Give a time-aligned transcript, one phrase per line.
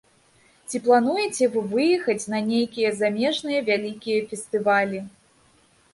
[0.71, 4.99] Ці плануеце вы выехаць на нейкія замежныя вялікія фестывалі?